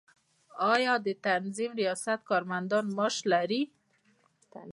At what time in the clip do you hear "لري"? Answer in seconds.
3.31-3.61